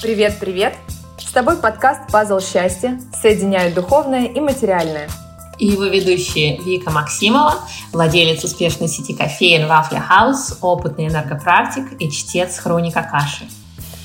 [0.00, 0.76] Привет-привет!
[1.18, 5.10] С тобой подкаст «Пазл счастья» соединяет духовное и материальное.
[5.58, 7.56] И его ведущие Вика Максимова,
[7.92, 13.48] владелец успешной сети кофеин Вафля Хаус, опытный энергопрактик и чтец хроника Каши.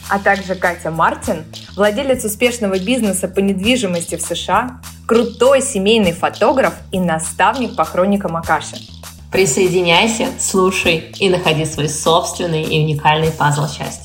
[0.09, 6.99] А также Катя Мартин, владелец успешного бизнеса по недвижимости в США, крутой семейный фотограф и
[6.99, 8.77] наставник по хроникам Акаши.
[9.31, 14.02] Присоединяйся, слушай и находи свой собственный и уникальный пазл счастья.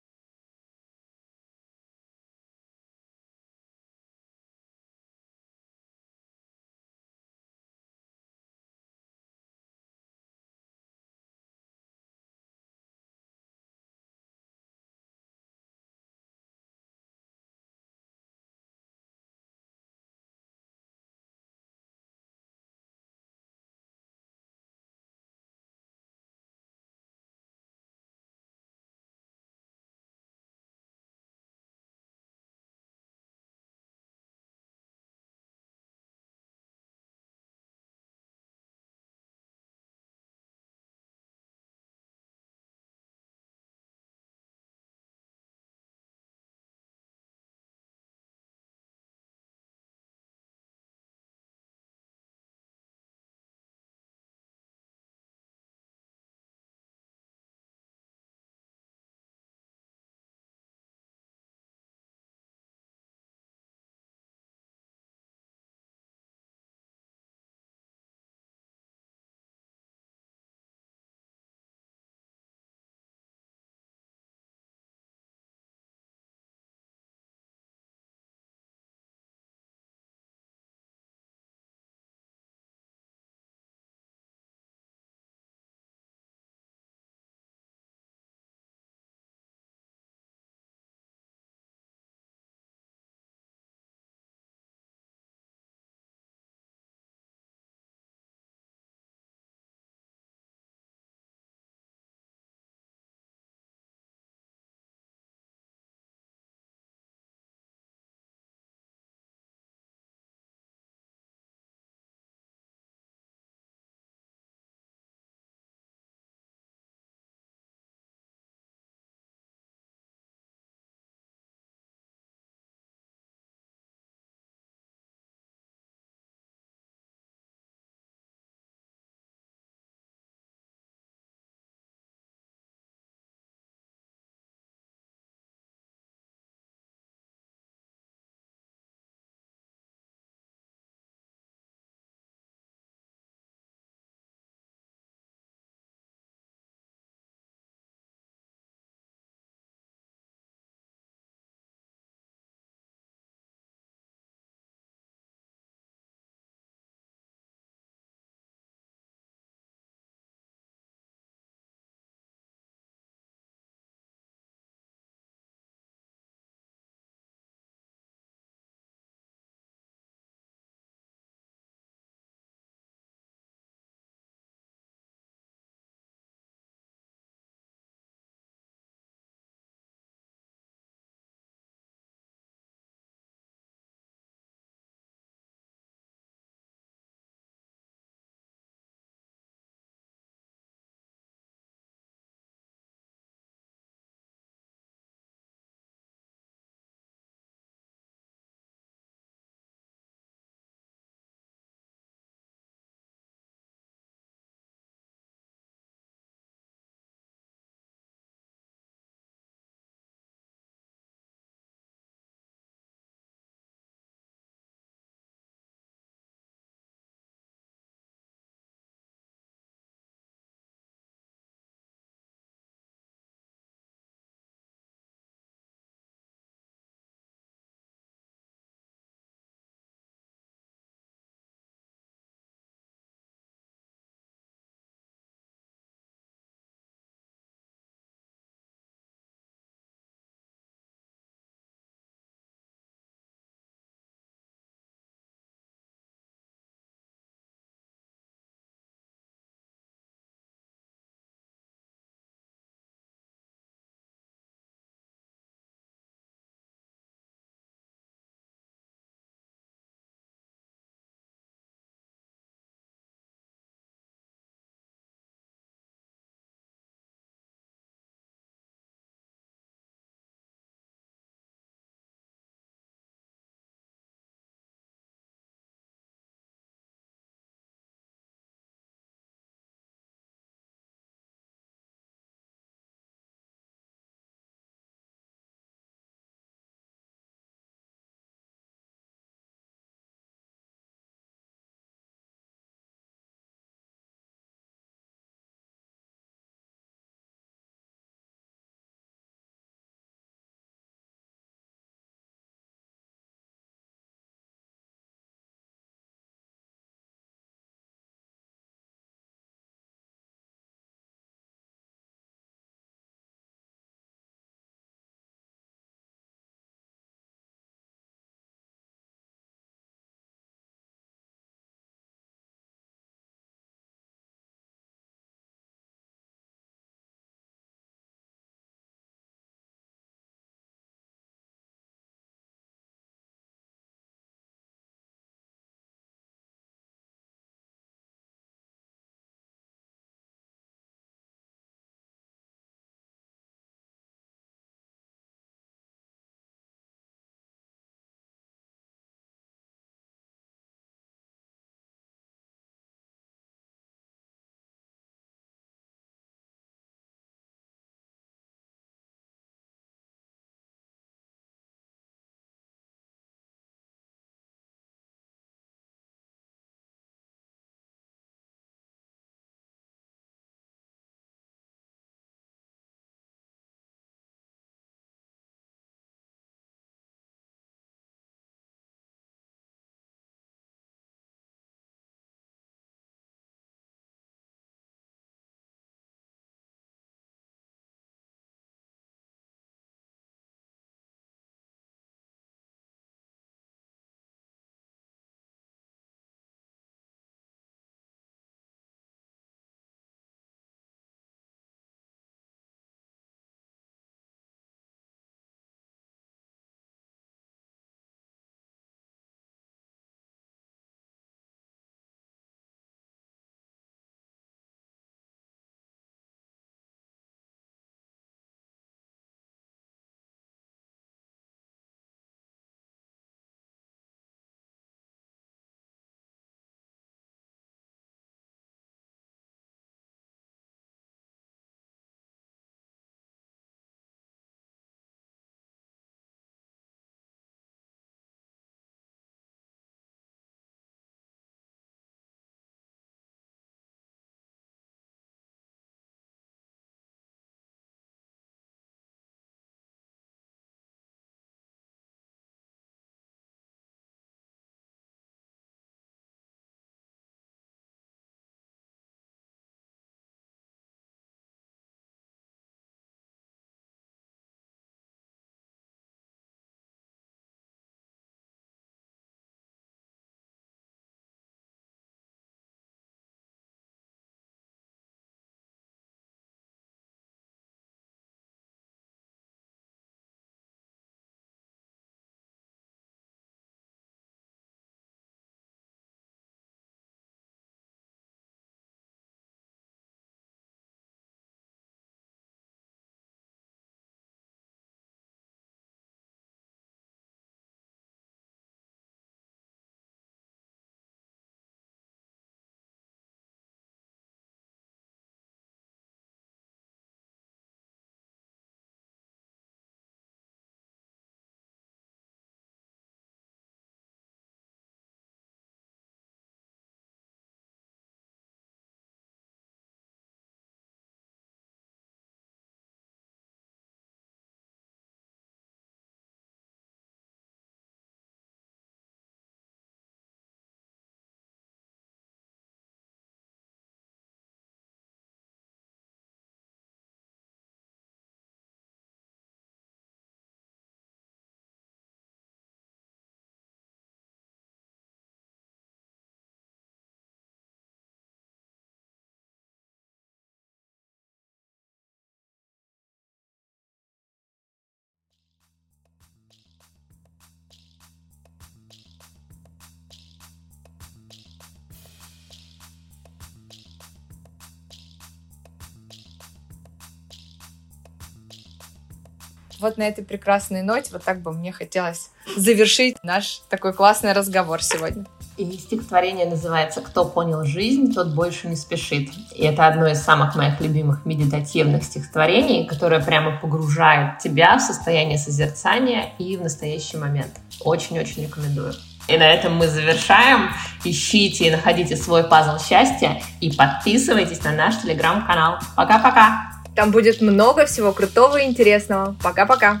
[569.80, 574.82] Вот на этой прекрасной ноте, вот так бы мне хотелось завершить наш такой классный разговор
[574.82, 575.24] сегодня.
[575.56, 579.30] И стихотворение называется «Кто понял жизнь, тот больше не спешит».
[579.54, 585.38] И это одно из самых моих любимых медитативных стихотворений, которое прямо погружает тебя в состояние
[585.38, 587.52] созерцания и в настоящий момент.
[587.80, 588.94] Очень-очень рекомендую.
[589.28, 590.70] И на этом мы завершаем.
[591.04, 595.78] Ищите и находите свой пазл счастья и подписывайтесь на наш телеграм-канал.
[595.96, 596.77] Пока-пока!
[596.98, 599.36] Там будет много всего крутого и интересного.
[599.40, 600.00] Пока-пока!